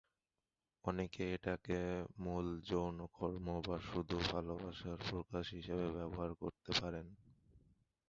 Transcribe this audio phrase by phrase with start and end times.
[0.85, 1.77] অনেকে এটাকে
[2.19, 7.05] মূল যৌনকর্ম বা শুধু ভালোবাসার প্রকাশ হিসেবে ব্যবহার করতে পারেন।